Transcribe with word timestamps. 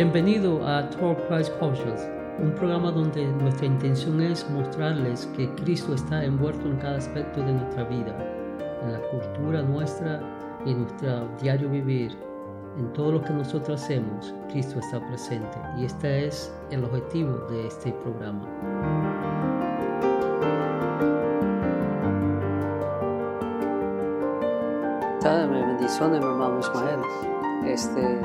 Bienvenido 0.00 0.64
a 0.64 0.88
Talk 0.90 1.26
Christ 1.26 1.52
Cultures, 1.58 2.08
un 2.38 2.52
programa 2.52 2.92
donde 2.92 3.26
nuestra 3.26 3.66
intención 3.66 4.22
es 4.22 4.48
mostrarles 4.48 5.26
que 5.36 5.52
Cristo 5.56 5.92
está 5.92 6.24
envuelto 6.24 6.68
en 6.68 6.76
cada 6.76 6.98
aspecto 6.98 7.40
de 7.40 7.52
nuestra 7.52 7.82
vida, 7.82 8.16
en 8.84 8.92
la 8.92 9.00
cultura 9.08 9.60
nuestra 9.60 10.22
y 10.64 10.70
en 10.70 10.82
nuestro 10.82 11.28
diario 11.42 11.68
vivir. 11.68 12.16
En 12.78 12.92
todo 12.92 13.10
lo 13.10 13.22
que 13.22 13.32
nosotros 13.32 13.82
hacemos, 13.82 14.32
Cristo 14.52 14.78
está 14.78 15.04
presente 15.08 15.58
y 15.76 15.86
este 15.86 16.28
es 16.28 16.54
el 16.70 16.84
objetivo 16.84 17.36
de 17.50 17.66
este 17.66 17.90
programa. 17.90 18.46
bendiciones, 25.50 26.20
mi 26.20 26.26
hermano 26.26 26.60
Ismael. 26.60 27.00
Este, 27.66 28.20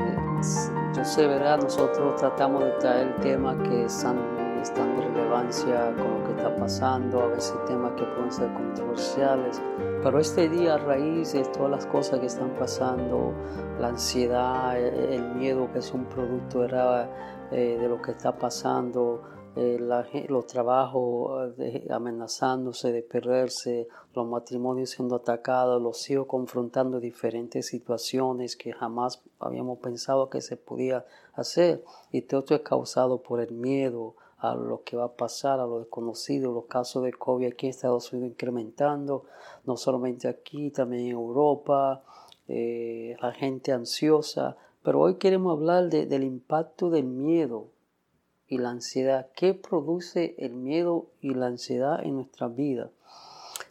yo 0.94 1.04
sé, 1.04 1.26
¿verdad? 1.26 1.58
Nosotros 1.62 2.16
tratamos 2.16 2.64
de 2.64 2.70
traer 2.72 3.08
el 3.08 3.14
tema 3.16 3.56
que 3.62 3.84
están, 3.84 4.16
de 4.16 5.02
relevancia 5.02 5.94
con 5.96 6.20
lo 6.20 6.24
que 6.24 6.32
está 6.36 6.56
pasando, 6.56 7.22
a 7.22 7.26
veces 7.28 7.54
temas 7.66 7.92
que 7.92 8.04
pueden 8.04 8.32
ser 8.32 8.52
controversiales, 8.54 9.60
pero 10.02 10.18
este 10.18 10.48
día 10.48 10.74
a 10.74 10.78
raíz 10.78 11.32
de 11.32 11.44
todas 11.44 11.70
las 11.70 11.86
cosas 11.86 12.20
que 12.20 12.26
están 12.26 12.50
pasando, 12.58 13.32
la 13.78 13.88
ansiedad, 13.88 14.78
el, 14.78 15.34
miedo 15.34 15.70
que 15.72 15.80
es 15.80 15.92
un 15.92 16.04
producto 16.06 16.60
¿verdad? 16.60 17.10
Eh, 17.50 17.76
de 17.80 17.88
lo 17.88 18.00
que 18.00 18.12
está 18.12 18.36
pasando, 18.38 19.22
eh, 19.56 20.26
los 20.28 20.46
trabajos 20.48 21.54
eh, 21.58 21.86
amenazándose 21.90 22.90
de 22.90 23.02
perderse, 23.02 23.86
los 24.12 24.26
matrimonios 24.26 24.90
siendo 24.90 25.16
atacados, 25.16 25.80
los 25.80 26.10
hijos 26.10 26.26
confrontando 26.26 26.98
diferentes 26.98 27.66
situaciones 27.66 28.56
que 28.56 28.72
jamás 28.72 29.22
habíamos 29.38 29.78
pensado 29.78 30.28
que 30.28 30.40
se 30.40 30.56
podía 30.56 31.04
hacer. 31.34 31.84
Y 32.10 32.22
todo 32.22 32.40
esto 32.40 32.54
es 32.56 32.62
causado 32.62 33.22
por 33.22 33.40
el 33.40 33.52
miedo 33.52 34.16
a 34.38 34.56
lo 34.56 34.82
que 34.82 34.96
va 34.96 35.04
a 35.04 35.16
pasar, 35.16 35.60
a 35.60 35.66
lo 35.66 35.78
desconocido, 35.78 36.52
los 36.52 36.66
casos 36.66 37.04
de 37.04 37.12
COVID 37.12 37.46
aquí 37.46 37.66
en 37.66 37.70
Estados 37.70 38.12
Unidos 38.12 38.32
incrementando, 38.32 39.24
no 39.64 39.76
solamente 39.76 40.26
aquí, 40.28 40.70
también 40.70 41.06
en 41.06 41.12
Europa, 41.12 42.02
eh, 42.48 43.16
la 43.22 43.32
gente 43.32 43.72
ansiosa. 43.72 44.56
Pero 44.82 45.00
hoy 45.00 45.14
queremos 45.14 45.56
hablar 45.56 45.88
del 45.88 46.24
impacto 46.24 46.90
del 46.90 47.06
miedo 47.06 47.68
y 48.48 48.58
la 48.58 48.70
ansiedad. 48.70 49.28
¿Qué 49.34 49.54
produce 49.54 50.34
el 50.38 50.54
miedo 50.54 51.06
y 51.20 51.34
la 51.34 51.46
ansiedad 51.46 52.04
en 52.04 52.16
nuestra 52.16 52.48
vida? 52.48 52.90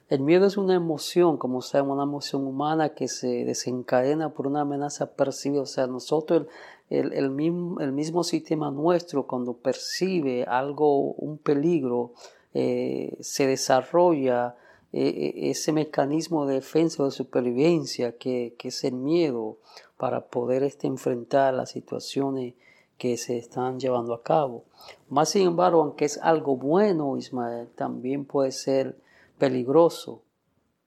El 0.10 0.22
miedo 0.22 0.46
es 0.46 0.58
una 0.58 0.76
emoción, 0.76 1.38
como 1.38 1.62
sabemos, 1.62 1.96
una 1.96 2.04
emoción 2.04 2.46
humana 2.46 2.90
que 2.90 3.08
se 3.08 3.46
desencadena 3.46 4.30
por 4.34 4.48
una 4.48 4.62
amenaza 4.62 5.16
percibida. 5.16 5.62
O 5.62 5.66
sea, 5.66 5.88
nosotros, 5.88 6.48
el, 6.90 7.14
el, 7.14 7.30
mismo, 7.30 7.80
el 7.80 7.94
mismo, 7.94 8.24
sistema 8.24 8.70
nuestro, 8.70 9.26
cuando 9.26 9.54
percibe 9.54 10.44
algo, 10.44 11.14
un 11.14 11.38
peligro, 11.38 12.14
eh, 12.54 13.18
se 13.22 13.48
desarrolla 13.48 14.56
eh, 14.92 15.08
eh, 15.08 15.50
ese 15.50 15.72
mecanismo 15.72 16.46
de 16.46 16.56
defensa 16.56 17.02
o 17.02 17.06
de 17.08 17.12
supervivencia 17.12 18.16
que, 18.18 18.54
que, 18.60 18.68
es 18.68 18.84
el 18.84 18.94
miedo 18.94 19.58
para 19.98 20.28
poder 20.28 20.62
este, 20.62 20.86
enfrentar 20.86 21.56
las 21.56 21.72
situaciones 21.72 22.54
que 22.98 23.18
se 23.18 23.38
están 23.38 23.80
llevando 23.80 24.14
a 24.14 24.24
cabo. 24.24 24.66
Más 25.10 25.30
sin 25.30 25.48
embargo, 25.48 25.82
aunque 25.82 26.06
es 26.06 26.18
algo 26.18 26.56
bueno, 26.56 27.18
Ismael, 27.18 27.68
también 27.76 28.26
puede 28.26 28.52
ser 28.52 28.98
peligroso 29.38 30.22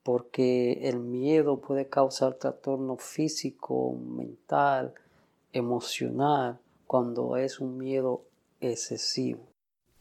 porque 0.03 0.89
el 0.89 1.01
miedo 1.01 1.61
puede 1.61 1.89
causar 1.89 2.35
trastorno 2.35 2.97
físico, 2.97 3.93
mental, 3.93 4.95
emocional, 5.53 6.59
cuando 6.87 7.37
es 7.37 7.59
un 7.59 7.77
miedo 7.77 8.23
excesivo. 8.61 9.41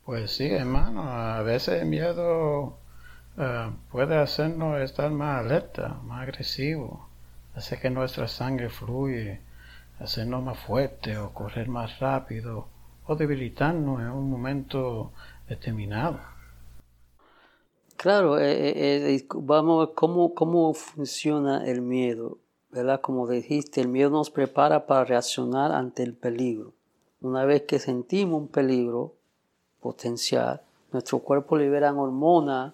Pues 0.06 0.32
sí, 0.32 0.46
hermano, 0.46 1.02
a 1.02 1.42
veces 1.42 1.82
el 1.82 1.88
miedo 1.88 2.78
eh, 3.38 3.72
puede 3.92 4.16
hacernos 4.18 4.80
estar 4.80 5.10
más 5.10 5.44
alerta, 5.44 6.00
más 6.04 6.22
agresivo, 6.22 7.10
hace 7.56 7.80
que 7.80 7.90
nuestra 7.90 8.28
sangre 8.28 8.70
fluye 8.70 9.42
hacernos 10.00 10.44
más 10.44 10.60
fuertes 10.60 11.18
o 11.18 11.34
correr 11.34 11.68
más 11.68 12.00
rápido 12.00 12.68
o 13.08 13.16
debilitarnos 13.16 14.02
en 14.02 14.10
un 14.10 14.30
momento 14.30 15.12
determinado. 15.48 16.20
Claro, 17.98 18.40
eh, 18.40 18.52
eh, 18.52 19.16
eh, 19.16 19.28
vamos 19.36 19.78
a 19.78 19.86
ver 19.86 19.96
cómo, 19.96 20.34
cómo 20.34 20.74
funciona 20.74 21.66
el 21.66 21.82
miedo, 21.82 22.38
¿verdad? 22.72 23.00
Como 23.02 23.28
dijiste, 23.28 23.82
el 23.82 23.88
miedo 23.88 24.10
nos 24.10 24.30
prepara 24.30 24.86
para 24.86 25.06
reaccionar 25.06 25.72
ante 25.72 26.04
el 26.04 26.14
peligro. 26.14 26.74
Una 27.22 27.46
vez 27.46 27.64
que 27.64 27.80
sentimos 27.80 28.42
un 28.42 28.48
peligro 28.50 29.14
potencial, 29.80 30.62
nuestro 30.92 31.20
cuerpo 31.20 31.58
libera 31.58 31.94
hormonas 31.94 32.74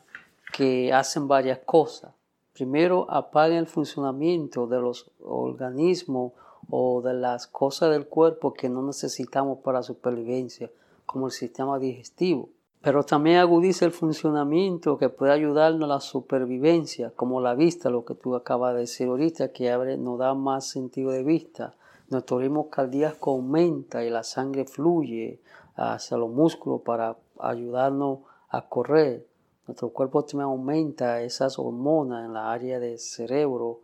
que 0.51 0.91
hacen 0.91 1.27
varias 1.27 1.59
cosas. 1.59 2.11
Primero, 2.53 3.05
apagan 3.09 3.57
el 3.57 3.67
funcionamiento 3.67 4.67
de 4.67 4.81
los 4.81 5.09
organismos 5.23 6.33
o 6.73 7.01
de 7.01 7.13
las 7.13 7.47
cosas 7.47 7.91
del 7.91 8.07
cuerpo 8.07 8.53
que 8.53 8.69
no 8.69 8.81
necesitamos 8.81 9.59
para 9.59 9.83
supervivencia, 9.83 10.71
como 11.05 11.25
el 11.25 11.33
sistema 11.33 11.77
digestivo. 11.77 12.47
Pero 12.81 13.03
también 13.03 13.37
agudiza 13.37 13.83
el 13.83 13.91
funcionamiento 13.91 14.97
que 14.97 15.09
puede 15.09 15.33
ayudarnos 15.33 15.83
a 15.83 15.93
la 15.95 15.99
supervivencia, 15.99 17.11
como 17.13 17.41
la 17.41 17.55
vista, 17.55 17.89
lo 17.89 18.05
que 18.05 18.15
tú 18.15 18.35
acabas 18.35 18.73
de 18.73 18.79
decir 18.79 19.09
ahorita, 19.09 19.51
que 19.51 19.69
abre, 19.69 19.97
nos 19.97 20.17
da 20.17 20.33
más 20.33 20.65
sentido 20.69 21.11
de 21.11 21.23
vista. 21.23 21.75
Nuestro 22.09 22.39
ritmo 22.39 22.69
cardíaco 22.69 23.31
aumenta 23.31 24.05
y 24.05 24.09
la 24.09 24.23
sangre 24.23 24.63
fluye 24.63 25.41
hacia 25.75 26.15
los 26.15 26.31
músculos 26.31 26.81
para 26.81 27.17
ayudarnos 27.37 28.19
a 28.47 28.67
correr. 28.69 29.27
Nuestro 29.67 29.89
cuerpo 29.89 30.23
también 30.23 30.45
aumenta 30.45 31.21
esas 31.21 31.59
hormonas 31.59 32.25
en 32.25 32.33
la 32.33 32.49
área 32.49 32.79
del 32.79 32.97
cerebro 32.97 33.81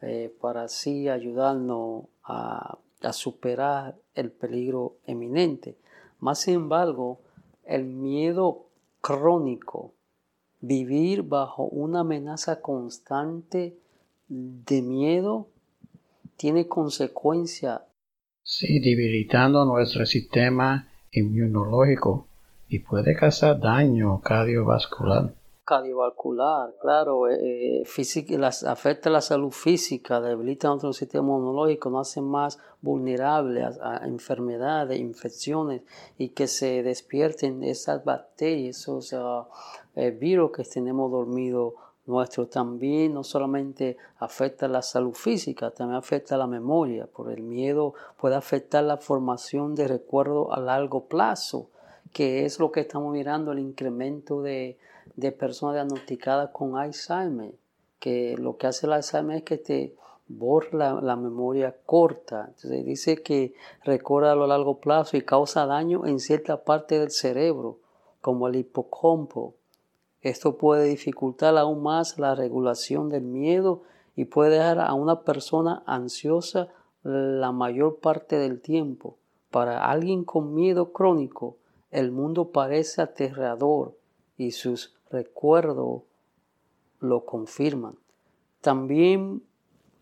eh, 0.00 0.34
para 0.40 0.64
así 0.64 1.10
ayudarnos 1.10 2.04
a, 2.24 2.78
superar 3.12 3.96
el 4.14 4.30
peligro 4.30 4.96
eminente. 5.06 5.76
Más 6.20 6.40
sin 6.42 6.54
embargo, 6.54 7.20
el 7.64 7.84
miedo 7.84 8.66
crónico, 9.00 9.92
vivir 10.60 11.22
bajo 11.24 11.64
una 11.64 12.00
amenaza 12.00 12.60
constante 12.60 13.76
de 14.28 14.82
miedo, 14.82 15.48
tiene 16.36 16.68
consecuencia. 16.68 17.82
Sí, 18.44 18.78
debilitando 18.78 19.64
nuestro 19.64 20.06
sistema 20.06 20.88
inmunológico 21.10 22.28
y 22.68 22.78
puede 22.78 23.14
causar 23.16 23.58
daño 23.60 24.20
cardiovascular 24.20 25.34
cardiovascular, 25.64 26.74
claro, 26.80 27.28
eh, 27.28 27.82
eh 27.82 28.38
las, 28.38 28.64
afecta 28.64 29.10
la 29.10 29.20
salud 29.20 29.52
física, 29.52 30.20
debilita 30.20 30.68
nuestro 30.68 30.92
sistema 30.92 31.28
inmunológico, 31.28 31.88
nos 31.90 32.08
hace 32.08 32.20
más 32.20 32.58
vulnerables 32.80 33.78
a, 33.80 34.04
enfermedades, 34.06 34.98
infecciones 34.98 35.82
y 36.18 36.30
que 36.30 36.48
se 36.48 36.82
despierten 36.82 37.62
esas 37.62 38.04
bacterias, 38.04 38.80
esos 38.80 39.14
eh, 39.94 40.10
virus 40.10 40.50
que 40.52 40.64
tenemos 40.64 41.10
dormido 41.10 41.74
nuestro 42.06 42.48
también 42.48 43.14
no 43.14 43.22
solamente 43.22 43.96
afecta 44.18 44.66
la 44.66 44.82
salud 44.82 45.14
física, 45.14 45.70
también 45.70 45.96
afecta 45.96 46.36
la 46.36 46.48
memoria, 46.48 47.06
por 47.06 47.30
el 47.30 47.42
miedo 47.42 47.94
puede 48.20 48.34
afectar 48.34 48.82
la 48.82 48.96
formación 48.96 49.76
de 49.76 49.86
recuerdo 49.86 50.52
a 50.52 50.58
largo 50.58 51.04
plazo, 51.04 51.68
que 52.12 52.44
es 52.44 52.58
lo 52.58 52.72
que 52.72 52.80
estamos 52.80 53.12
mirando, 53.12 53.52
el 53.52 53.60
incremento 53.60 54.42
de, 54.42 54.76
de 55.16 55.32
personas 55.32 55.74
diagnosticadas 55.74 56.50
con 56.50 56.76
Alzheimer, 56.76 57.54
que 57.98 58.36
lo 58.36 58.56
que 58.56 58.66
hace 58.66 58.86
el 58.86 58.92
Alzheimer 58.92 59.38
es 59.38 59.42
que 59.44 59.58
te 59.58 59.94
borra 60.28 61.00
la, 61.00 61.16
memoria 61.16 61.76
corta. 61.84 62.46
Entonces 62.48 62.84
dice 62.84 63.22
que 63.22 63.54
recuerda 63.84 64.32
a 64.32 64.36
lo 64.36 64.46
largo 64.46 64.78
plazo 64.78 65.16
y 65.16 65.22
causa 65.22 65.66
daño 65.66 66.06
en 66.06 66.20
cierta 66.20 66.64
parte 66.64 66.98
del 66.98 67.10
cerebro, 67.10 67.78
como 68.20 68.48
el 68.48 68.56
hipocampo. 68.56 69.54
Esto 70.20 70.56
puede 70.56 70.84
dificultar 70.84 71.56
aún 71.56 71.82
más 71.82 72.18
la 72.18 72.34
regulación 72.34 73.08
del 73.08 73.24
miedo 73.24 73.82
y 74.14 74.26
puede 74.26 74.52
dejar 74.52 74.80
a 74.80 74.94
una 74.94 75.22
persona 75.22 75.82
ansiosa 75.86 76.68
la 77.02 77.50
mayor 77.50 77.98
parte 77.98 78.36
del 78.38 78.60
tiempo. 78.60 79.16
Para 79.50 79.90
alguien 79.90 80.24
con 80.24 80.54
miedo 80.54 80.92
crónico, 80.92 81.56
el 81.90 82.12
mundo 82.12 82.50
parece 82.50 83.02
aterrador 83.02 83.96
y 84.38 84.52
sus 84.52 84.94
recuerdos 85.12 86.02
lo 87.00 87.24
confirman. 87.24 87.96
También 88.60 89.42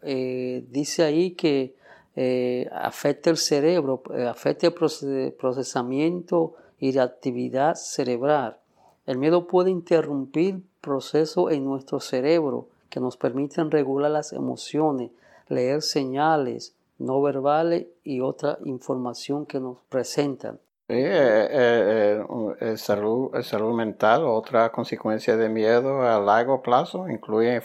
eh, 0.02 0.64
dice 0.70 1.02
ahí 1.02 1.32
que 1.32 1.74
eh, 2.16 2.68
afecta 2.72 3.30
el 3.30 3.36
cerebro, 3.36 4.02
eh, 4.14 4.24
afecta 4.24 4.66
el 4.66 5.32
procesamiento 5.34 6.54
y 6.78 6.92
la 6.92 7.04
actividad 7.04 7.74
cerebral. 7.74 8.58
El 9.06 9.18
miedo 9.18 9.46
puede 9.46 9.70
interrumpir 9.70 10.62
procesos 10.80 11.52
en 11.52 11.64
nuestro 11.64 12.00
cerebro 12.00 12.68
que 12.88 13.00
nos 13.00 13.16
permiten 13.16 13.70
regular 13.70 14.10
las 14.10 14.32
emociones, 14.32 15.10
leer 15.48 15.82
señales, 15.82 16.74
no 16.98 17.20
verbales 17.22 17.86
y 18.04 18.20
otra 18.20 18.58
información 18.64 19.46
que 19.46 19.60
nos 19.60 19.78
presentan. 19.88 20.58
Sí, 20.90 20.96
eh, 20.96 21.48
eh, 21.52 22.24
eh 22.60 22.76
salud, 22.76 23.30
salud 23.44 23.72
mental, 23.76 24.24
otra 24.24 24.72
consecuencia 24.72 25.36
de 25.36 25.48
miedo 25.48 26.02
a 26.02 26.18
largo 26.18 26.62
plazo, 26.62 27.08
incluye 27.08 27.60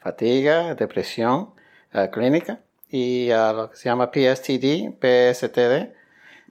fatiga, 0.00 0.74
depresión 0.74 1.54
eh, 1.92 2.10
clínica 2.12 2.60
y 2.88 3.28
lo 3.28 3.70
que 3.70 3.76
se 3.76 3.84
llama 3.88 4.10
PSTD, 4.10 4.98
PSTD, 4.98 5.94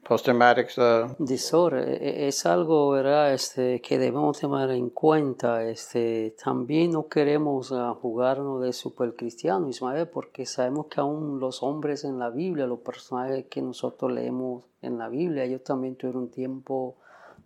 Post-Traumatic 0.07 0.69
Disorder. 1.17 1.89
E, 1.89 1.95
e, 1.95 2.27
es 2.27 2.45
algo 2.45 2.91
¿verdad? 2.91 3.33
Este, 3.33 3.81
que 3.81 3.97
debemos 3.97 4.39
tener 4.39 4.69
en 4.69 4.91
cuenta. 4.91 5.63
Este, 5.63 6.35
también 6.43 6.91
no 6.91 7.07
queremos 7.07 7.71
uh, 7.71 7.95
jugarnos 7.95 8.61
de 8.61 8.71
supercristiano, 8.71 9.67
Ismael, 9.67 10.07
porque 10.07 10.45
sabemos 10.45 10.85
que 10.87 11.01
aún 11.01 11.39
los 11.39 11.63
hombres 11.63 12.03
en 12.03 12.19
la 12.19 12.29
Biblia, 12.29 12.67
los 12.67 12.81
personajes 12.81 13.45
que 13.49 13.63
nosotros 13.63 14.11
leemos 14.11 14.65
en 14.83 14.99
la 14.99 15.09
Biblia, 15.09 15.43
ellos 15.43 15.63
también 15.63 15.95
tuvieron 15.95 16.23
un 16.23 16.29
tiempo 16.29 16.97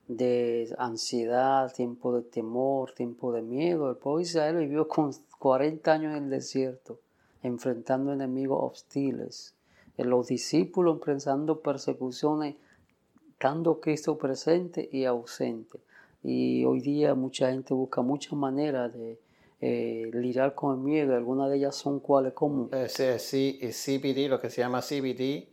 de 0.10 0.76
ansiedad, 0.78 1.72
tiempo 1.72 2.14
de 2.14 2.24
temor, 2.24 2.92
tiempo 2.92 3.32
de 3.32 3.42
miedo. 3.42 3.90
El 3.90 3.96
pueblo 3.96 4.18
de 4.18 4.24
Israel 4.24 4.58
vivió 4.58 4.86
con 4.86 5.14
40 5.40 5.94
años 5.94 6.18
en 6.18 6.26
el 6.26 6.30
desierto, 6.30 7.00
enfrentando 7.42 8.12
enemigos 8.12 8.60
hostiles 8.62 9.56
los 10.06 10.28
discípulos 10.28 10.98
enfrentando 10.98 11.62
persecuciones, 11.62 12.56
estando 13.32 13.80
Cristo 13.80 14.18
presente 14.18 14.88
y 14.92 15.06
ausente. 15.06 15.80
Y 16.24 16.66
hoy 16.66 16.82
día 16.82 17.16
mucha 17.16 17.52
gente 17.52 17.74
busca 17.74 18.02
muchas 18.02 18.34
maneras 18.34 18.94
de 18.94 19.20
eh, 19.62 20.10
lidiar 20.14 20.56
con 20.56 20.78
el 20.78 20.84
miedo. 20.84 21.16
Algunas 21.16 21.50
de 21.50 21.58
ellas 21.58 21.76
son 21.76 22.00
cuáles, 22.00 22.34
como 22.34 22.70
sí, 22.88 23.60
CBD, 23.62 24.30
lo 24.30 24.40
que 24.40 24.50
se 24.50 24.62
llama 24.62 24.82
CBD, 24.82 25.48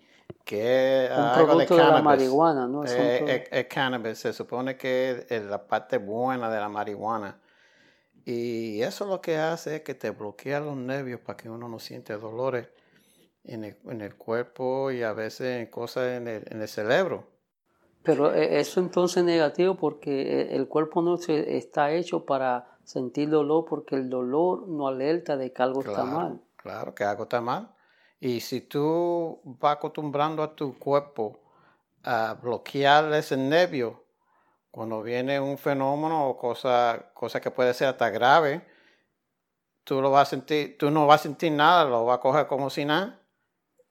que 0.45 1.07
es 1.07 1.11
un 1.11 1.33
producto 1.35 1.77
de, 1.77 1.83
la 1.83 2.03
marihuana, 2.03 2.67
¿no? 2.67 2.85
Es, 2.85 2.93
es, 3.51 3.67
cannabis, 3.67 4.19
se 4.19 4.33
supone 4.33 4.77
que 4.77 5.27
es 5.29 5.45
la 5.45 5.67
parte 5.67 5.99
buena 5.99 6.51
de 6.51 6.61
la 6.61 6.69
marihuana. 6.69 7.41
Y 8.25 8.83
eso 8.83 9.07
lo 9.07 9.21
que 9.21 9.37
hace 9.37 9.77
es 9.77 9.83
que 9.83 9.95
te 9.95 10.11
bloquea 10.11 10.59
los 10.59 10.77
nervios 10.77 11.21
para 11.21 11.37
que 11.37 11.49
uno 11.49 11.69
no 11.69 11.79
siente 11.79 12.17
dolores 12.17 12.67
en 13.47 13.65
el, 13.65 13.77
en 13.87 14.01
el 14.01 14.17
cuerpo 14.17 14.91
y 14.91 15.03
a 15.03 15.13
veces 15.13 15.61
en 15.61 15.67
cosas 15.67 16.09
en 16.09 16.29
el, 16.29 16.45
en 16.51 16.61
el 16.61 16.69
cerebro. 16.69 17.25
Pero 18.03 18.33
eh, 18.35 18.61
eso 18.61 18.81
entonces 18.81 19.19
es 19.19 19.25
negativo 19.25 19.77
porque 19.77 20.41
eh, 20.41 20.57
el 20.57 20.69
cuerpo 20.69 21.03
no 21.03 21.17
está 21.17 21.91
hecho 21.93 22.25
para 22.25 22.79
sentir 22.85 23.31
dolor 23.31 23.65
porque 23.69 23.97
el 23.97 24.09
dolor 24.09 24.69
no 24.69 24.87
alerta 24.87 25.37
de 25.37 25.53
que 25.53 25.63
algo 25.63 25.81
está 25.81 26.05
mal. 26.05 26.41
Claro, 26.57 26.95
que 26.95 27.05
algo 27.05 27.25
está 27.25 27.41
mal. 27.41 27.75
Y 28.21 28.41
si 28.41 28.61
tú 28.61 29.41
vas 29.45 29.77
acostumbrando 29.77 30.43
a 30.43 30.55
tu 30.55 30.79
cuerpo 30.79 31.41
a 32.05 32.35
bloquear 32.41 33.13
ese 33.13 33.37
nervio, 33.37 34.05
cuando 34.71 35.03
viene 35.03 35.41
un 35.41 35.59
fenómeno 35.59 36.29
o 36.29 36.37
cosa, 36.37 37.11
cosa 37.13 37.41
que 37.41 37.51
puede 37.51 37.75
ser 37.75 37.89
hasta 37.89 38.11
grave, 38.11 38.65
tú, 39.83 40.01
lo 40.01 40.11
vas 40.11 40.29
a 40.29 40.31
sentir, 40.31 40.79
tú 40.79 40.91
no 40.91 41.07
vas 41.07 41.21
a 41.21 41.23
sentir 41.25 41.51
nada, 41.53 41.85
lo 41.85 42.05
vas 42.05 42.19
a 42.19 42.21
coger 42.21 42.47
como 42.47 42.71
si 42.71 42.85
nada 42.85 43.21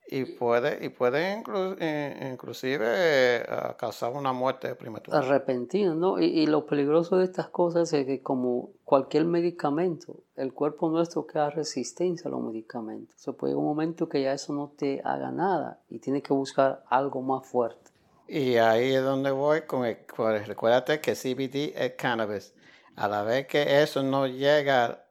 y 0.08 0.24
puede, 0.24 0.84
y 0.84 0.88
puede 0.88 1.42
eh, 1.80 2.30
inclusive 2.32 2.84
eh, 2.86 3.46
causar 3.76 4.12
una 4.12 4.32
muerte 4.32 4.74
prematura. 4.76 5.20
Repentina, 5.20 5.94
¿no? 5.94 6.20
Y, 6.20 6.46
lo 6.46 6.64
peligroso 6.64 7.16
de 7.16 7.24
estas 7.24 7.48
cosas 7.48 7.92
es 7.92 8.06
que 8.06 8.22
como 8.22 8.70
cualquier 8.84 9.24
medicamento, 9.24 10.22
el 10.36 10.52
cuerpo 10.52 10.88
nuestro 10.88 11.26
queda 11.26 11.50
resistencia 11.50 12.28
a 12.28 12.30
los 12.30 12.40
medicamentos. 12.40 13.16
Se 13.20 13.32
puede 13.32 13.56
un 13.56 13.64
momento 13.64 14.08
que 14.08 14.22
ya 14.22 14.32
eso 14.32 14.52
no 14.52 14.72
te 14.76 15.00
haga 15.04 15.32
nada 15.32 15.80
y 15.88 15.98
tienes 15.98 16.22
que 16.22 16.32
buscar 16.32 16.84
algo 16.88 17.20
más 17.20 17.46
fuerte. 17.46 17.90
Y 18.28 18.56
ahí 18.56 18.94
es 18.94 19.02
donde 19.02 19.30
voy 19.30 19.62
con 19.62 19.84
el, 19.84 19.98
recuérdate 20.46 21.00
que 21.00 21.14
CBD 21.14 21.72
es 21.76 21.92
cannabis. 21.96 22.54
A 22.94 23.08
la 23.08 23.22
vez 23.22 23.46
que 23.46 23.82
eso 23.82 24.02
no 24.02 24.26
llega 24.26 25.04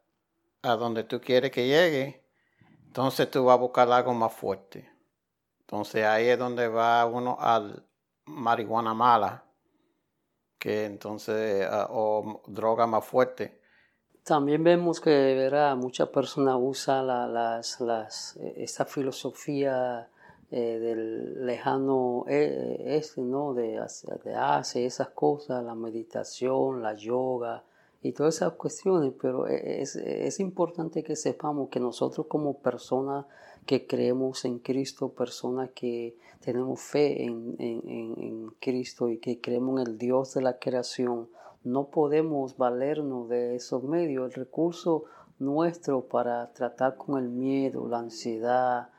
a 0.61 0.75
donde 0.75 1.03
tú 1.03 1.21
quieres 1.21 1.51
que 1.51 1.67
llegue, 1.67 2.24
entonces 2.95 3.29
tú 3.29 3.43
vas 3.43 3.55
a 3.55 3.59
buscar 3.59 3.91
algo 3.91 4.13
más 4.13 4.31
fuerte. 4.31 4.89
Entonces 5.59 6.05
ahí 6.05 6.29
es 6.29 6.39
donde 6.39 6.69
va 6.69 7.05
uno 7.05 7.35
al 7.37 7.85
marihuana 8.23 8.93
mala, 8.93 9.43
que 10.57 10.85
entonces, 10.85 11.67
ah, 11.69 11.87
o 11.89 12.41
droga 12.47 12.87
más 12.87 13.03
fuerte. 13.03 13.59
También 14.23 14.63
vemos 14.63 15.01
que 15.01 15.51
muchas 15.75 16.07
personas 16.07 16.55
usan 16.57 17.07
la, 17.07 17.27
las, 17.27 17.81
las, 17.81 18.37
esta 18.37 18.85
filosofía 18.85 20.09
eh, 20.49 20.79
del 20.79 21.45
lejano 21.45 22.23
eh, 22.29 22.77
este, 22.97 23.19
¿no? 23.19 23.53
de, 23.53 23.85
de 24.23 24.35
hace 24.35 24.85
esas 24.85 25.09
cosas, 25.09 25.61
la 25.65 25.75
meditación, 25.75 26.81
la 26.81 26.93
yoga, 26.93 27.61
y 28.05 28.11
todas 28.11 28.35
esas 28.35 28.53
cuestiones, 28.53 29.13
pero 29.19 29.47
e, 29.47 29.81
es, 29.81 29.95
es, 29.95 30.39
importante 30.39 31.01
que 31.01 31.15
sepamos 31.15 31.69
que 31.69 31.79
nosotros 31.79 32.27
como 32.27 32.59
personas 32.59 33.25
que 33.65 33.87
creemos 33.87 34.45
en 34.45 34.59
Cristo, 34.59 35.09
personas 35.09 35.71
que 35.73 36.15
tenemos 36.39 36.79
fe 36.79 37.23
en, 37.23 37.55
en, 37.57 37.81
en, 37.87 38.47
Cristo 38.59 39.09
y 39.09 39.17
que 39.17 39.41
creemos 39.41 39.81
en 39.81 39.87
el 39.87 39.97
Dios 39.97 40.35
de 40.35 40.43
la 40.43 40.59
creación, 40.59 41.29
no 41.63 41.85
podemos 41.85 42.57
valernos 42.57 43.27
de 43.27 43.55
esos 43.55 43.83
medios. 43.83 44.27
El 44.27 44.33
recurso 44.33 45.05
nuestro 45.39 46.01
para 46.01 46.53
tratar 46.53 46.97
con 46.97 47.17
el 47.17 47.29
miedo, 47.29 47.87
la 47.87 47.97
ansiedad 47.97 48.89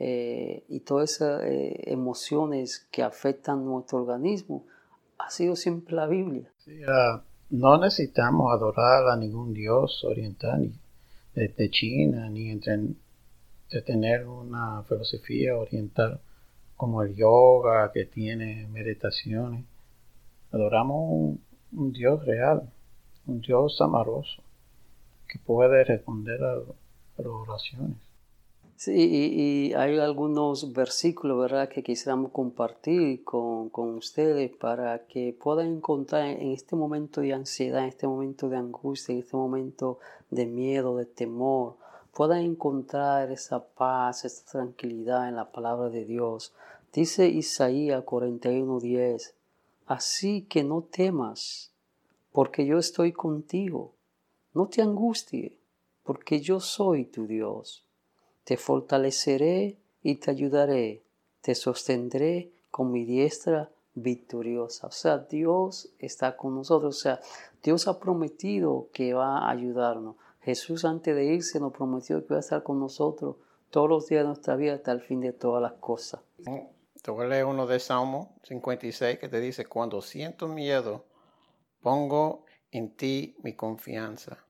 eh, 0.00 0.64
y 0.68 0.80
todas 0.80 1.12
esas 1.12 1.44
eh, 1.44 1.84
emociones 1.84 2.84
que 2.90 3.04
afectan 3.04 3.64
nuestro 3.64 3.98
organismo 3.98 4.64
ha 5.18 5.30
sido 5.30 5.54
siempre 5.54 5.94
la 5.94 6.08
Biblia. 6.08 6.50
No 7.50 7.78
necesitamos 7.78 8.52
adorar 8.52 9.08
a 9.08 9.16
ningún 9.16 9.54
dios 9.54 10.04
oriental 10.04 10.60
ni 10.60 11.46
de, 11.46 11.70
China, 11.70 12.28
ni 12.28 12.54
de 12.54 13.82
tener 13.82 14.26
una 14.26 14.82
filosofía 14.84 15.56
oriental 15.56 16.20
como 16.76 17.02
el 17.02 17.14
yoga 17.14 17.92
que 17.92 18.04
tiene 18.04 18.66
meditaciones. 18.68 19.64
Adoramos 20.50 21.38
un, 21.72 21.92
Dios 21.92 22.24
real, 22.24 22.70
un 23.26 23.40
Dios 23.40 23.80
amoroso 23.80 24.42
que 25.28 25.38
puede 25.38 25.84
responder 25.84 26.42
a 26.42 26.56
las 26.56 27.26
oraciones. 27.26 28.05
Sí, 28.78 28.92
y, 28.92 29.72
hay 29.72 29.98
algunos 29.98 30.74
versículos, 30.74 31.40
¿verdad?, 31.40 31.70
que 31.70 31.82
quisiéramos 31.82 32.30
compartir 32.30 33.24
con, 33.24 33.70
con, 33.70 33.94
ustedes 33.94 34.54
para 34.54 35.06
que 35.06 35.32
puedan 35.32 35.76
encontrar 35.76 36.26
en 36.26 36.52
este 36.52 36.76
momento 36.76 37.22
de 37.22 37.32
ansiedad, 37.32 37.84
en 37.84 37.88
este 37.88 38.06
momento 38.06 38.50
de 38.50 38.58
angustia, 38.58 39.14
en 39.14 39.20
este 39.20 39.34
momento 39.34 39.98
de 40.30 40.44
miedo, 40.44 40.98
de 40.98 41.06
temor, 41.06 41.76
puedan 42.12 42.40
encontrar 42.40 43.32
esa 43.32 43.64
paz, 43.64 44.26
esa 44.26 44.44
tranquilidad 44.44 45.26
en 45.26 45.36
la 45.36 45.50
palabra 45.50 45.88
de 45.88 46.04
Dios. 46.04 46.52
Dice 46.92 47.28
Isaías 47.28 48.04
41:10, 48.04 49.32
así 49.86 50.42
que 50.42 50.64
no 50.64 50.82
temas, 50.82 51.72
porque 52.30 52.66
yo 52.66 52.76
estoy 52.78 53.12
contigo. 53.12 53.94
No 54.52 54.68
te 54.68 54.82
angustie, 54.82 55.56
porque 56.02 56.40
yo 56.40 56.60
soy 56.60 57.06
tu 57.06 57.26
Dios 57.26 57.85
te 58.46 58.56
fortaleceré 58.56 59.76
y 60.04 60.14
te 60.14 60.30
ayudaré, 60.30 61.02
te 61.40 61.56
sostendré 61.56 62.52
con 62.70 62.92
mi 62.92 63.04
diestra 63.04 63.72
victoriosa. 63.94 64.86
O 64.86 64.92
sea, 64.92 65.18
Dios 65.18 65.92
está 65.98 66.36
con 66.36 66.54
nosotros. 66.54 66.96
O 66.96 67.00
sea, 67.00 67.20
Dios 67.60 67.88
ha 67.88 67.98
prometido 67.98 68.88
que 68.92 69.14
va 69.14 69.38
a 69.38 69.50
ayudarnos. 69.50 70.14
Jesús 70.42 70.84
antes 70.84 71.16
de 71.16 71.24
irse 71.24 71.58
nos 71.58 71.72
prometió 71.72 72.24
que 72.24 72.34
va 72.34 72.36
a 72.36 72.40
estar 72.40 72.62
con 72.62 72.78
nosotros 72.78 73.34
todos 73.70 73.88
los 73.88 74.06
días 74.06 74.22
de 74.22 74.28
nuestra 74.28 74.54
vida 74.54 74.74
hasta 74.74 74.92
el 74.92 75.00
fin 75.00 75.20
de 75.20 75.32
todas 75.32 75.60
las 75.60 75.72
cosas. 75.72 76.20
Te 77.02 77.10
voy 77.10 77.24
a 77.24 77.28
leer 77.28 77.46
uno 77.46 77.66
de 77.66 77.80
Salmo 77.80 78.36
56 78.44 79.18
que 79.18 79.28
te 79.28 79.40
dice, 79.40 79.66
cuando 79.66 80.00
siento 80.00 80.46
miedo, 80.46 81.04
pongo 81.80 82.44
en 82.70 82.94
ti 82.94 83.34
mi 83.42 83.54
confianza. 83.54 84.45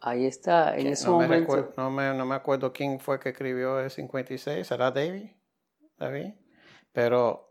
Ahí 0.00 0.24
está, 0.24 0.76
en 0.76 0.86
ese 0.86 1.06
no 1.06 1.12
momento. 1.12 1.56
Me 1.56 1.64
no, 1.76 1.90
me, 1.90 2.14
no 2.14 2.24
me 2.24 2.34
acuerdo 2.34 2.72
quién 2.72 2.98
fue 3.00 3.20
que 3.20 3.30
escribió 3.30 3.78
el 3.80 3.90
56, 3.90 4.66
¿será 4.66 4.90
David? 4.90 5.30
David. 5.98 6.32
Pero 6.92 7.50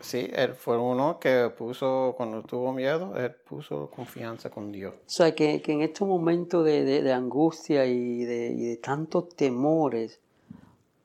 sí, 0.00 0.30
él 0.32 0.54
fue 0.54 0.78
uno 0.78 1.18
que 1.20 1.50
puso, 1.50 2.14
cuando 2.16 2.42
tuvo 2.42 2.72
miedo, 2.72 3.14
él 3.16 3.34
puso 3.34 3.90
confianza 3.90 4.48
con 4.50 4.72
Dios. 4.72 4.94
O 4.94 5.10
sea, 5.10 5.34
que, 5.34 5.60
que 5.60 5.72
en 5.72 5.82
estos 5.82 6.08
momentos 6.08 6.64
de, 6.64 6.84
de, 6.84 7.02
de 7.02 7.12
angustia 7.12 7.84
y 7.84 8.24
de, 8.24 8.48
y 8.48 8.64
de, 8.64 8.76
tantos 8.78 9.28
temores, 9.36 10.20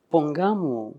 pongamos 0.10 0.96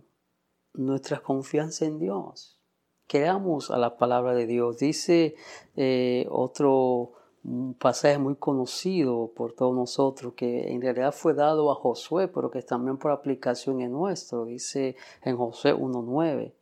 nuestra 0.74 1.20
confianza 1.20 1.86
en 1.86 1.98
Dios. 1.98 2.60
Creamos 3.06 3.70
a 3.70 3.78
la 3.78 3.96
palabra 3.96 4.34
de 4.34 4.46
Dios. 4.46 4.78
Dice 4.78 5.36
eh, 5.76 6.26
otro 6.30 7.12
un 7.44 7.74
pasaje 7.74 8.18
muy 8.18 8.36
conocido 8.36 9.30
por 9.34 9.52
todos 9.52 9.74
nosotros, 9.74 10.32
que 10.34 10.72
en 10.72 10.80
realidad 10.80 11.12
fue 11.12 11.34
dado 11.34 11.70
a 11.70 11.74
Josué, 11.74 12.28
pero 12.28 12.50
que 12.50 12.62
también 12.62 12.96
por 12.96 13.10
aplicación 13.10 13.80
es 13.80 13.90
nuestro. 13.90 14.46
Dice 14.46 14.96
en 15.22 15.36
Josué 15.36 15.74
1.9, 15.74 16.52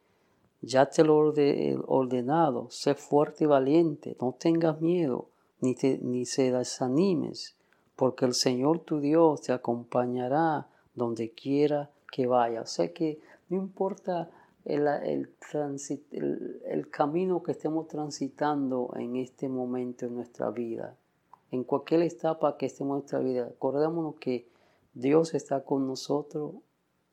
ya 0.61 0.87
te 0.87 1.05
lo 1.05 1.35
he 1.37 1.79
ordenado, 1.87 2.69
sé 2.71 2.95
fuerte 2.95 3.45
y 3.45 3.47
valiente, 3.47 4.17
no 4.21 4.35
tengas 4.39 4.81
miedo, 4.81 5.27
ni, 5.61 5.75
te, 5.75 5.99
ni 5.99 6.25
se 6.25 6.53
desanimes, 6.53 7.57
porque 7.97 8.25
el 8.25 8.35
Señor 8.35 8.81
tu 8.81 9.01
Dios 9.01 9.43
te 9.43 9.53
acompañará 9.53 10.67
donde 10.95 11.31
quiera 11.31 11.91
que 12.11 12.27
vaya. 12.27 12.62
O 12.62 12.67
sea 12.67 12.93
que 12.93 13.21
no 13.49 13.57
importa 13.57 14.31
el, 14.64 14.87
el, 16.64 16.90
camino 16.90 17.42
que 17.42 17.52
estemos 17.52 17.88
transitando 17.88 18.92
en 18.97 19.16
este 19.16 19.49
momento 19.49 20.07
en 20.07 20.14
nuestra 20.14 20.50
vida, 20.50 20.97
en 21.50 21.64
cualquier 21.64 22.02
etapa 22.02 22.57
que 22.57 22.66
estemos 22.66 22.95
en 22.95 22.99
nuestra 23.00 23.19
vida, 23.21 23.47
acordémonos 23.47 24.16
que 24.16 24.49
Dios 24.95 25.35
está 25.35 25.64
con 25.64 25.87
nosotros 25.87 26.54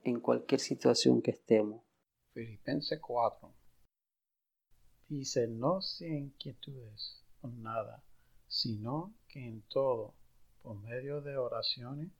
en 0.03 0.19
cualquier 0.19 0.59
situación 0.59 1.21
que 1.21 1.31
estemos. 1.31 1.81
Filipenses 2.33 2.99
4 3.01 3.59
dice, 5.09 5.47
no 5.47 5.81
se 5.81 6.07
inquietudes 6.07 7.23
por 7.41 7.51
nada, 7.51 8.03
sino 8.47 9.13
que 9.27 9.45
en 9.45 9.61
todo, 9.63 10.13
por 10.61 10.77
medio 10.77 11.21
de 11.21 11.37
oraciones 11.37 12.11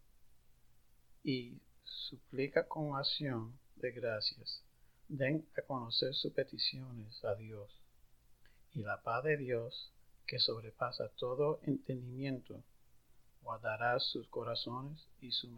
y 1.23 1.61
suplica 1.83 2.67
con 2.67 2.95
acción 2.95 3.57
de 3.75 3.91
gracias, 3.91 4.63
den 5.09 5.45
a 5.57 5.61
conocer 5.63 6.13
sus 6.13 6.31
peticiones 6.31 7.23
a 7.25 7.35
Dios. 7.35 7.69
Y 8.73 8.83
la 8.83 9.01
paz 9.01 9.23
de 9.23 9.37
Dios, 9.37 9.91
que 10.25 10.39
sobrepasa 10.39 11.09
todo 11.17 11.59
entendimiento, 11.63 12.63
guardará 13.41 13.99
sus 13.99 14.27
corazones 14.27 15.07
y 15.21 15.31
sus 15.31 15.49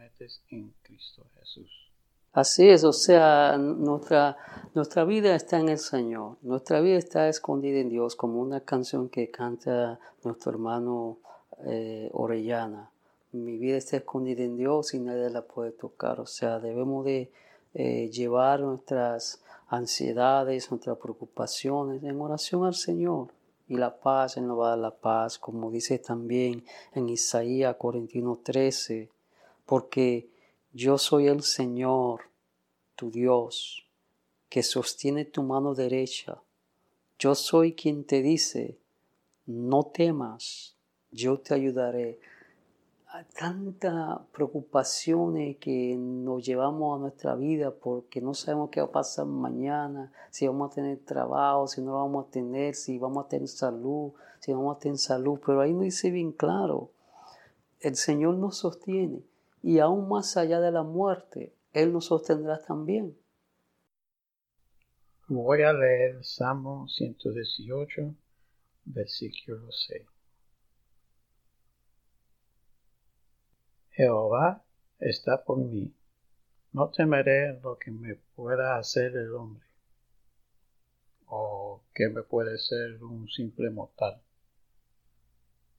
en 0.50 0.74
Cristo 0.82 1.26
Jesús. 1.40 1.92
Así 2.34 2.70
es, 2.70 2.86
o 2.86 2.94
sea, 2.94 3.58
nuestra, 3.58 4.38
nuestra 4.74 5.04
vida 5.04 5.36
está 5.36 5.60
en 5.60 5.68
el 5.68 5.78
Señor, 5.78 6.38
nuestra 6.42 6.80
vida 6.80 6.98
está 6.98 7.28
escondida 7.28 7.80
en 7.80 7.90
Dios, 7.90 8.16
como 8.16 8.40
una 8.40 8.62
canción 8.62 9.10
que 9.10 9.30
canta 9.30 10.00
nuestro 10.24 10.54
hermano 10.54 11.20
eh, 11.66 12.10
Orellana. 12.14 12.90
Mi 13.34 13.58
vida 13.58 13.76
está 13.76 13.98
escondida 13.98 14.44
en 14.44 14.56
Dios 14.56 14.94
y 14.94 15.00
nadie 15.00 15.30
la 15.30 15.42
puede 15.42 15.74
tocar, 15.74 16.22
o 16.22 16.26
sea, 16.26 16.60
debemos 16.60 17.04
de 17.04 17.34
eh, 17.74 18.10
llevar 18.10 18.60
nuestras 18.60 19.42
ansiedades, 19.68 20.70
nuestras 20.70 20.98
preocupaciones 20.98 22.04
en 22.04 22.20
oración 22.20 22.66
al 22.66 22.76
Señor. 22.76 23.30
Y 23.68 23.76
la 23.76 24.00
paz, 24.02 24.36
Él 24.36 24.48
nos 24.48 24.60
va 24.60 24.68
a 24.68 24.70
dar 24.72 24.80
la 24.80 24.96
paz, 24.96 25.40
como 25.40 25.72
dice 25.72 25.98
también 25.98 26.66
en 26.94 27.08
Isaías 27.08 27.78
41, 27.78 28.40
13, 28.44 29.10
porque 29.66 30.28
yo 30.74 30.98
soy 30.98 31.28
el 31.28 31.44
Señor, 31.44 32.24
tu 32.96 33.12
Dios, 33.12 33.86
que 34.50 34.64
sostiene 34.64 35.24
tu 35.24 35.44
mano 35.44 35.74
derecha. 35.74 36.42
Yo 37.18 37.36
soy 37.36 37.74
quien 37.74 38.04
te 38.04 38.22
dice, 38.22 38.78
no 39.46 39.84
temas, 39.84 40.76
yo 41.12 41.40
te 41.40 41.54
ayudaré. 41.54 42.20
Tantas 43.38 44.22
preocupaciones 44.32 45.58
que 45.58 45.98
nos 45.98 46.46
llevamos 46.46 46.98
a 46.98 47.02
nuestra 47.02 47.36
vida 47.36 47.72
porque 47.72 48.22
no 48.22 48.34
sabemos 48.34 48.70
qué 48.70 48.80
va 48.80 48.88
a 48.88 48.92
pasar 48.92 49.26
mañana, 49.26 50.14
si 50.30 50.48
vamos 50.48 50.72
a 50.72 50.76
tener 50.76 50.98
trabajo, 51.00 51.68
si 51.68 51.82
no 51.82 51.96
vamos 51.96 52.28
a 52.28 52.32
tener, 52.32 52.74
si 52.74 52.98
vamos 52.98 53.26
a 53.26 53.28
tener 53.28 53.50
salud, 53.50 54.14
si 54.40 54.54
vamos 54.54 54.78
a 54.78 54.80
tener 54.80 54.98
salud. 54.98 55.42
Pero 55.46 55.60
ahí 55.60 55.74
no 55.74 55.82
dice 55.82 56.10
bien 56.10 56.32
claro, 56.32 56.92
el 57.82 57.98
Señor 57.98 58.36
nos 58.36 58.60
sostiene 58.60 59.22
y 59.62 59.80
aún 59.80 60.08
más 60.08 60.38
allá 60.38 60.62
de 60.62 60.72
la 60.72 60.84
muerte, 60.84 61.54
Él 61.74 61.92
nos 61.92 62.06
sostendrá 62.06 62.62
también. 62.62 63.18
Voy 65.28 65.64
a 65.64 65.74
leer 65.74 66.24
Salmo 66.24 66.88
118, 66.88 68.16
versículo 68.86 69.70
6. 69.70 70.21
Jehová 73.92 74.64
está 75.00 75.44
por 75.44 75.58
mí. 75.58 75.94
No 76.72 76.90
temeré 76.90 77.60
lo 77.62 77.78
que 77.78 77.92
me 77.92 78.16
pueda 78.36 78.78
hacer 78.78 79.16
el 79.18 79.34
hombre, 79.36 79.66
o 81.26 81.82
que 81.94 82.08
me 82.08 82.24
puede 82.24 82.58
ser 82.58 83.04
un 83.04 83.28
simple 83.28 83.70
mortal. 83.70 84.22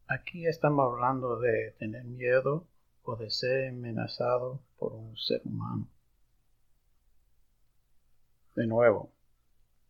Aquí 0.07 0.47
estamos 0.47 0.93
hablando 0.93 1.39
de 1.41 1.75
tener 1.79 2.05
miedo 2.05 2.67
o 3.05 3.17
de 3.17 3.31
ser 3.31 3.71
amenazado 3.71 4.61
por 4.79 4.93
un 4.93 5.17
ser 5.17 5.41
humano. 5.47 5.89
De 8.55 8.67
nuevo, 8.67 9.11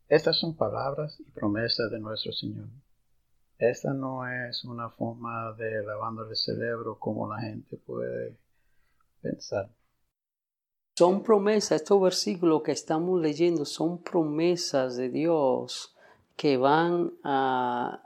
estas 0.09 0.38
son 0.38 0.55
palabras 0.55 1.19
y 1.19 1.25
promesas 1.25 1.91
de 1.91 1.99
nuestro 1.99 2.33
Señor. 2.33 2.69
Esta 3.62 3.95
no 3.95 4.26
es 4.26 4.64
una 4.64 4.90
forma 4.90 5.52
de 5.52 5.85
lavando 5.85 6.28
el 6.28 6.35
cerebro 6.35 6.99
como 6.99 7.33
la 7.33 7.40
gente 7.40 7.76
puede 7.76 8.37
pensar. 9.21 9.71
Son 10.99 11.23
promesas, 11.23 11.81
estos 11.81 12.02
versículos 12.02 12.64
que 12.64 12.73
estamos 12.73 13.21
leyendo 13.21 13.64
son 13.64 14.02
promesas 14.02 14.97
de 14.97 15.11
Dios 15.11 15.95
que 16.35 16.57
van 16.57 17.12
a 17.23 18.02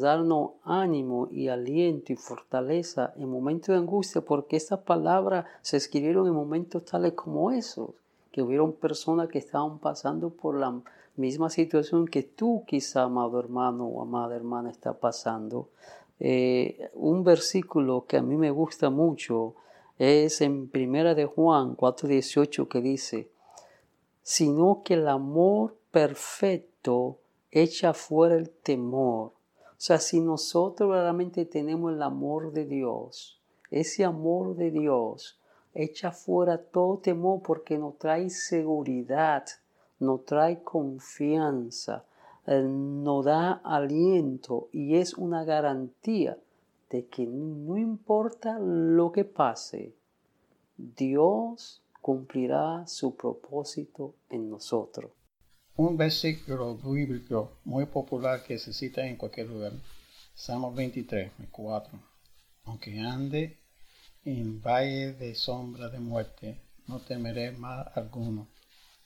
darnos 0.00 0.52
ánimo 0.64 1.28
y 1.30 1.48
aliento 1.48 2.14
y 2.14 2.16
fortaleza 2.16 3.12
en 3.16 3.28
momentos 3.28 3.74
de 3.74 3.76
angustia, 3.76 4.22
porque 4.22 4.56
estas 4.56 4.80
palabras 4.80 5.44
se 5.60 5.76
escribieron 5.76 6.26
en 6.26 6.32
momentos 6.32 6.86
tales 6.86 7.12
como 7.12 7.50
esos, 7.50 7.90
que 8.32 8.40
hubieron 8.40 8.72
personas 8.72 9.28
que 9.28 9.40
estaban 9.40 9.78
pasando 9.78 10.30
por 10.30 10.58
la 10.58 10.72
misma 11.16 11.50
situación 11.50 12.06
que 12.06 12.22
tú 12.22 12.64
quizá, 12.66 13.02
amado 13.02 13.38
hermano 13.38 13.86
o 13.86 14.02
amada 14.02 14.36
hermana, 14.36 14.70
está 14.70 14.98
pasando. 14.98 15.70
Eh, 16.18 16.90
un 16.94 17.24
versículo 17.24 18.06
que 18.06 18.16
a 18.16 18.22
mí 18.22 18.36
me 18.36 18.50
gusta 18.50 18.90
mucho 18.90 19.54
es 19.98 20.40
en 20.40 20.68
Primera 20.68 21.14
de 21.14 21.26
Juan 21.26 21.76
4:18 21.76 22.68
que 22.68 22.80
dice, 22.80 23.30
sino 24.22 24.82
que 24.84 24.94
el 24.94 25.08
amor 25.08 25.76
perfecto 25.90 27.18
echa 27.50 27.94
fuera 27.94 28.34
el 28.36 28.50
temor 28.50 29.32
o 29.80 29.82
sea, 29.82 29.98
si 29.98 30.20
nosotros 30.20 30.90
realmente 30.90 31.46
tenemos 31.46 31.94
el 31.94 32.02
amor 32.02 32.52
de 32.52 32.66
Dios, 32.66 33.40
ese 33.70 34.04
amor 34.04 34.54
de 34.54 34.70
Dios 34.70 35.40
echa 35.72 36.12
fuera 36.12 36.58
todo 36.58 36.98
temor 36.98 37.40
porque 37.42 37.78
nos 37.78 37.96
trae 37.96 38.28
seguridad, 38.28 39.46
nos 40.00 40.24
trae 40.24 40.62
confianza, 40.62 42.04
eh, 42.46 42.62
nos 42.62 43.24
da 43.24 43.52
aliento 43.64 44.68
y 44.72 44.96
es 44.96 45.14
una 45.14 45.44
garantía 45.44 46.38
de 46.90 47.06
que 47.06 47.26
no 47.26 47.76
importa 47.78 48.58
lo 48.58 49.12
que 49.12 49.24
pase, 49.24 49.94
Dios 50.76 51.82
cumplirá 52.00 52.86
su 52.86 53.14
propósito 53.14 54.14
en 54.28 54.50
nosotros. 54.50 55.12
Un 55.76 55.96
versículo 55.96 56.76
bíblico 56.76 57.52
muy 57.64 57.86
popular 57.86 58.42
que 58.42 58.58
se 58.58 58.72
cita 58.72 59.06
en 59.06 59.16
cualquier 59.16 59.48
lugar. 59.48 59.72
Salmo 60.34 60.72
23, 60.72 61.32
4. 61.50 61.98
Aunque 62.64 62.98
ande 63.00 63.58
en 64.24 64.60
valle 64.60 65.12
de 65.12 65.34
sombra 65.34 65.88
de 65.88 66.00
muerte, 66.00 66.60
no 66.86 66.98
temeré 67.00 67.52
mal 67.52 67.90
alguno, 67.94 68.48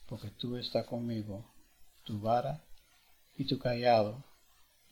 porque 0.07 0.29
tú 0.29 0.55
estás 0.57 0.85
conmigo. 0.85 1.43
Tu 2.03 2.19
vara 2.19 2.61
y 3.35 3.45
tu 3.45 3.57
callado 3.57 4.23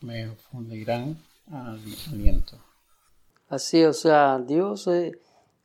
me 0.02 0.28
fundirán 0.52 1.18
aliento. 2.12 2.58
Así, 3.50 3.84
o 3.84 3.94
sea, 3.94 4.40
Dios, 4.40 4.88
eh, 4.88 5.20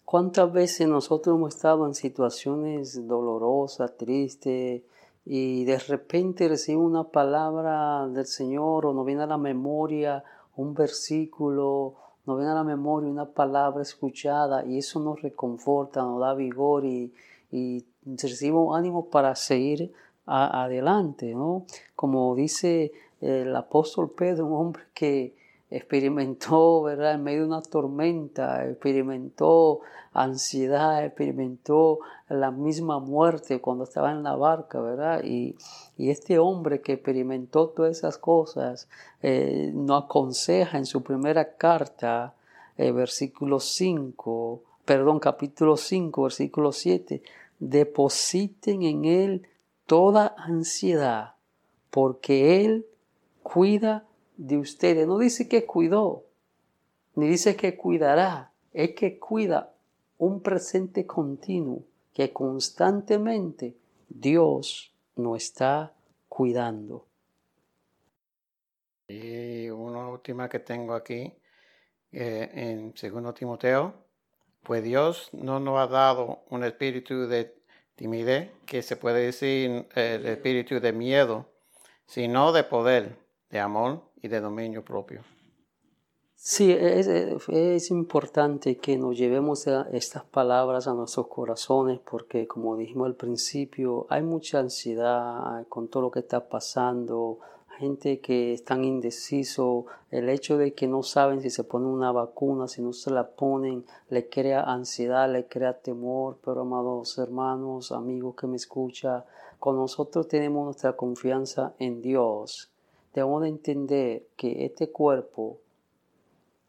¿cuántas 0.05 0.53
veces 0.53 0.87
nosotros 0.89 1.37
hemos 1.37 1.55
estado 1.55 1.87
en 1.87 1.95
situaciones 1.95 3.07
dolorosas, 3.07 3.97
tristes? 3.97 4.83
y 5.31 5.67
de 5.67 5.79
repente 5.79 6.49
recibe 6.49 6.79
una 6.79 7.05
palabra 7.05 8.09
del 8.09 8.25
Señor 8.25 8.87
o 8.87 8.95
nos 8.95 9.05
viene 9.05 9.25
a 9.25 9.27
la 9.27 9.37
memoria 9.37 10.25
un 10.57 10.73
versículo, 10.73 11.97
nos 12.25 12.39
viene 12.39 12.53
a 12.53 12.55
la 12.55 12.65
memoria 12.65 13.11
una 13.11 13.27
palabra 13.27 13.83
escuchada 13.83 14.65
y 14.65 14.79
eso 14.79 15.01
nos 15.01 15.21
reconforta, 15.21 16.01
nos 16.01 16.21
da 16.21 16.33
vigor 16.33 16.87
y, 16.87 17.13
y 17.51 17.85
recibimos 18.05 18.77
ánimo 18.77 19.09
para 19.11 19.35
seguir 19.35 19.93
adelante, 20.27 21.35
¿no? 21.35 21.65
Como 21.97 22.35
dice 22.35 22.93
el 23.21 23.55
apóstol 23.57 24.11
Pedro, 24.11 24.47
un 24.47 24.55
hombre 24.55 24.83
que 24.95 25.35
experimentó, 25.71 26.83
¿verdad? 26.85 27.15
En 27.15 27.23
medio 27.23 27.41
de 27.41 27.47
una 27.47 27.63
tormenta, 27.63 28.67
experimentó 28.67 29.81
ansiedad, 30.13 31.05
experimentó 31.05 32.01
la 32.29 32.51
misma 32.51 32.99
muerte 32.99 33.61
cuando 33.61 33.85
estaba 33.85 34.11
en 34.11 34.23
la 34.23 34.37
barca, 34.37 34.81
¿verdad? 34.81 35.23
Y, 35.25 35.57
este 35.99 36.39
hombre 36.39 36.81
que 36.81 36.95
experimentó 36.95 37.69
todas 37.69 37.99
esas 37.99 38.19
cosas 38.19 38.89
eh, 39.23 39.73
nos 39.75 40.05
aconseja 40.05 40.79
en 40.79 40.87
su 40.87 41.03
primera 41.03 41.57
carta, 41.57 42.35
eh, 42.77 42.93
versículo 42.93 43.61
5, 43.61 44.63
perdón, 44.85 45.19
capítulo 45.19 45.77
5, 45.77 46.23
versículo 46.23 46.73
7, 46.73 47.23
depositen 47.59 48.83
en 48.83 49.05
Él 49.05 49.49
toda 49.87 50.35
ansiedad, 50.37 51.35
porque 51.91 52.65
Él 52.65 52.87
cuida 53.43 54.07
de 54.37 54.59
ustedes. 54.59 55.07
No 55.07 55.19
dice 55.19 55.49
que 55.49 55.67
cuidó, 55.67 56.25
ni 57.15 57.29
dice 57.29 57.57
que 57.57 57.77
cuidará, 57.77 58.53
es 58.73 58.95
que 58.95 59.19
cuida 59.19 59.75
un 60.19 60.41
presente 60.41 61.07
continuo, 61.07 61.83
que 62.13 62.33
constantemente 62.33 63.77
Dios 64.09 64.93
nos 65.17 65.43
está 65.43 65.95
cuidando. 66.29 67.07
Y 69.09 69.71
una 69.71 70.09
última 70.09 70.49
que 70.49 70.59
tengo 70.59 70.95
aquí, 70.95 71.33
eh, 72.13 72.51
en 72.53 72.97
segundo 72.97 73.33
Timoteo, 73.33 74.08
pues 74.69 74.85
Dios 74.85 75.31
no 75.33 75.61
nos 75.61 75.79
ha 75.79 75.87
dado 75.87 76.41
un 76.51 76.63
espíritu 76.63 77.27
de 77.27 77.57
timidez, 77.95 78.51
que 78.67 78.83
se 78.83 78.97
puede 78.97 79.25
decir 79.25 79.89
el 79.95 80.27
espíritu 80.27 80.79
de 80.79 80.93
miedo, 80.93 81.47
sino 82.05 82.53
de 82.53 82.65
poder, 82.65 83.17
de 83.49 83.61
amor 83.61 84.03
y 84.21 84.29
de 84.29 84.41
dominio 84.41 84.85
propio. 84.85 85.23
Sí, 86.35 86.71
es, 86.71 87.91
importante 87.91 88.77
que 88.77 88.99
nos 88.99 89.17
llevemos 89.17 89.67
estas 89.91 90.25
palabras 90.25 90.87
a 90.87 90.93
nuestros 90.93 91.29
corazones 91.29 91.99
porque, 92.01 92.47
como 92.47 92.77
dijimos 92.77 93.07
al 93.07 93.17
principio, 93.17 94.07
hay 94.11 94.21
mucha 94.21 94.59
ansiedad 94.59 95.67
con 95.71 95.89
todo 95.89 96.03
lo 96.03 96.11
que 96.11 96.21
está 96.21 96.47
pasando, 96.47 97.39
gente 97.79 98.21
que 98.21 98.53
están 98.53 98.85
indeciso, 98.85 99.87
el 100.11 100.29
hecho 100.29 100.59
de 100.59 100.75
que 100.75 100.87
no 100.87 101.03
saben 101.03 101.41
si 101.41 101.51
se 101.51 101.65
ponen 101.65 101.89
una 101.89 102.13
vacuna, 102.13 102.69
si 102.69 102.83
no 102.83 102.93
se 102.93 103.11
la 103.11 103.31
ponen, 103.31 103.85
le 104.11 104.29
crea 104.29 104.63
ansiedad, 104.63 105.31
le 105.31 105.47
crea 105.47 105.79
temor, 105.79 106.39
pero 106.45 106.63
amados 106.63 107.17
hermanos, 107.19 107.93
amigos 107.93 108.35
que 108.37 108.47
me 108.47 108.57
escuchan, 108.57 109.25
con 109.59 109.77
nosotros 109.77 110.29
tenemos 110.29 110.65
nuestra 110.65 110.95
confianza 110.95 111.75
en 111.79 112.03
Dios 112.03 112.71
debemos 113.19 113.43
de 113.43 113.49
entender 113.49 114.27
que 114.37 114.65
este 114.65 114.91
cuerpo, 114.91 115.59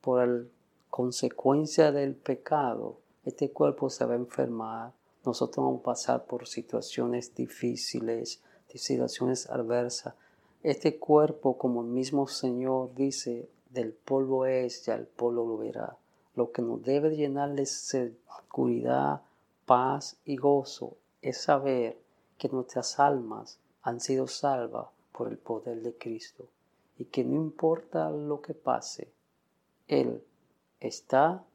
por 0.01 0.47
consecuencia 0.89 1.91
del 1.91 2.15
pecado, 2.15 2.97
este 3.25 3.51
cuerpo 3.51 3.89
se 3.89 4.05
va 4.05 4.13
a 4.13 4.17
enfermar. 4.17 4.91
Nosotros 5.25 5.63
vamos 5.63 5.81
a 5.81 5.83
pasar 5.83 6.25
por 6.25 6.47
situaciones 6.47 7.35
difíciles, 7.35 8.41
situaciones 8.73 9.49
adversas. 9.49 10.15
Este 10.61 10.99
cuerpo, 10.99 11.57
como 11.57 11.81
el 11.81 11.87
mismo 11.87 12.27
Señor 12.27 12.93
dice, 12.93 13.49
del 13.69 13.93
polvo 13.93 14.45
es, 14.45 14.85
ya 14.85 14.95
el 14.95 15.07
polvo 15.07 15.45
lo 15.45 15.57
verá. 15.57 15.97
Lo 16.35 16.51
que 16.51 16.61
nos 16.61 16.83
debe 16.83 17.15
llenar 17.15 17.53
de 17.53 17.65
seguridad, 17.65 19.21
paz 19.65 20.19
y 20.25 20.35
gozo 20.35 20.97
es 21.21 21.37
saber 21.37 21.97
que 22.37 22.49
nuestras 22.49 22.99
almas 22.99 23.59
han 23.83 24.01
sido 24.01 24.27
salvas 24.27 24.87
por 25.13 25.29
el 25.29 25.37
poder 25.37 25.81
de 25.81 25.95
Cristo 25.95 26.47
y 26.97 27.05
que 27.05 27.23
no 27.23 27.35
importa 27.35 28.09
lo 28.09 28.41
que 28.41 28.53
pase, 28.53 29.09
Él 29.87 30.21
está, 30.81 31.45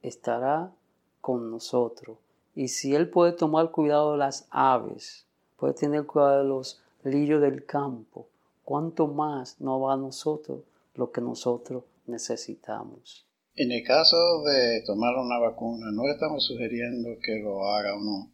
estará 0.00 0.72
con 1.20 1.50
nosotros. 1.50 2.16
Y 2.54 2.68
si 2.68 2.94
Él 2.94 3.10
puede 3.10 3.32
tomar 3.32 3.70
cuidado 3.70 4.12
de 4.12 4.18
las 4.18 4.48
aves, 4.50 5.26
puede 5.58 5.74
tener 5.74 6.06
cuidado 6.06 6.38
de 6.38 6.48
los 6.48 6.82
lirios 7.04 7.40
del 7.40 7.64
campo, 7.64 8.28
¿cuánto 8.70 9.08
más 9.08 9.60
no 9.60 9.80
va 9.80 9.94
a 9.94 9.96
nosotros 9.96 10.62
lo 10.94 11.10
que 11.10 11.20
nosotros 11.20 11.82
necesitamos? 12.06 13.26
En 13.56 13.72
el 13.72 13.82
caso 13.82 14.16
de 14.44 14.84
tomar 14.86 15.16
una 15.16 15.40
vacuna, 15.40 15.86
no 15.90 16.08
estamos 16.08 16.46
sugiriendo 16.46 17.18
que 17.20 17.40
lo 17.40 17.66
haga 17.66 17.96
o 17.96 18.00
no. 18.00 18.32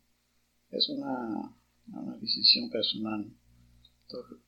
Es 0.71 0.91
una, 0.91 1.57
una 1.91 2.19
decisión 2.19 2.69
personal. 2.69 3.33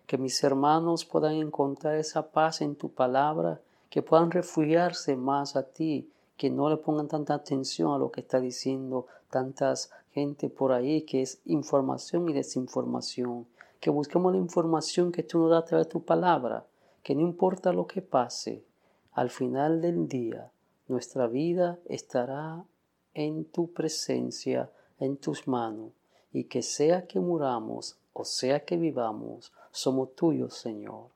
Que 0.08 0.18
mis 0.18 0.44
hermanos 0.44 1.06
puedan 1.06 1.34
encontrar 1.34 1.98
esa 1.98 2.32
paz 2.32 2.62
en 2.62 2.76
tu 2.76 2.90
palabra, 2.90 3.62
que 3.92 4.02
puedan 4.02 4.32
refugiarse 4.32 5.16
más 5.16 5.56
a 5.56 5.62
ti, 5.62 6.10
que 6.38 6.50
no 6.50 6.72
le 6.72 6.78
pongan 6.78 7.08
tanta 7.08 7.36
atención 7.36 7.94
a 7.94 8.00
lo 8.00 8.10
que 8.12 8.22
está 8.22 8.40
diciendo 8.40 9.06
tantas 9.30 9.92
gente 10.12 10.50
por 10.50 10.72
ahí, 10.72 11.04
que 11.04 11.22
es 11.22 11.40
información 11.46 12.28
y 12.30 12.34
desinformación. 12.34 13.46
Que 13.80 13.92
busquemos 13.92 14.32
la 14.34 14.40
información 14.40 15.12
que 15.12 15.22
tú 15.22 15.38
nos 15.38 15.52
das 15.52 15.62
a 15.62 15.66
través 15.68 15.86
de 15.86 15.92
tu 15.92 16.04
palabra, 16.04 16.66
que 17.04 17.14
no 17.14 17.22
importa 17.22 17.72
lo 17.72 17.86
que 17.86 18.02
pase, 18.02 18.64
al 19.12 19.30
final 19.30 19.82
del 19.82 20.08
día 20.08 20.50
nuestra 20.88 21.28
vida 21.28 21.78
estará 21.86 22.66
en 23.14 23.46
tu 23.46 23.72
presencia, 23.72 24.70
en 25.00 25.18
tus 25.18 25.48
manos, 25.48 25.92
y 26.32 26.46
que 26.46 26.62
sea 26.62 27.06
que 27.06 27.20
muramos 27.20 27.98
o 28.14 28.26
sea 28.26 28.64
que 28.64 28.78
vivamos, 28.78 29.52
somos 29.72 30.16
tuyos, 30.16 30.54
Señor. 30.54 31.08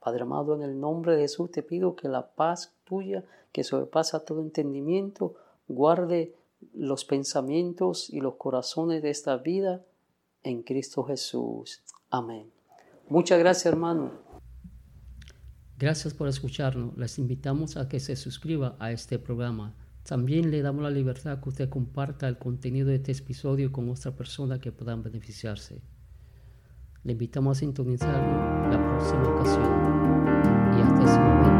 Padre 0.00 0.22
amado, 0.22 0.54
en 0.54 0.62
el 0.62 0.80
nombre 0.80 1.14
de 1.14 1.22
Jesús 1.22 1.50
te 1.50 1.62
pido 1.62 1.94
que 1.94 2.08
la 2.08 2.26
paz 2.26 2.72
tuya, 2.84 3.24
que 3.52 3.62
sobrepasa 3.62 4.24
todo 4.24 4.40
entendimiento, 4.40 5.34
guarde 5.68 6.34
los 6.72 7.04
pensamientos 7.04 8.08
y 8.08 8.20
los 8.20 8.36
corazones 8.36 9.02
de 9.02 9.10
esta 9.10 9.36
vida 9.36 9.84
en 10.42 10.62
Cristo 10.62 11.04
Jesús. 11.04 11.82
Amén. 12.08 12.50
Muchas 13.08 13.38
gracias, 13.38 13.66
hermano. 13.66 14.12
Gracias 15.78 16.14
por 16.14 16.28
escucharnos. 16.28 16.96
Les 16.96 17.18
invitamos 17.18 17.76
a 17.76 17.88
que 17.88 18.00
se 18.00 18.16
suscriba 18.16 18.76
a 18.78 18.92
este 18.92 19.18
programa. 19.18 19.74
También 20.06 20.52
le 20.52 20.62
damos 20.62 20.84
la 20.84 20.90
libertad 20.90 21.40
que 21.40 21.48
usted 21.48 21.68
comparta 21.68 22.28
el 22.28 22.38
contenido 22.38 22.86
de 22.88 22.94
este 22.94 23.10
episodio 23.10 23.72
con 23.72 23.90
otra 23.90 24.12
persona 24.12 24.60
que 24.60 24.70
puedan 24.70 25.02
beneficiarse. 25.02 25.82
Le 27.02 27.12
invitamos 27.12 27.56
a 27.56 27.60
sintonizarnos 27.60 28.72
la 28.72 28.84
próxima 28.86 29.28
ocasión. 29.34 29.64
Y 30.78 30.80
hasta 30.80 31.04
ese 31.04 31.18
momento. 31.18 31.55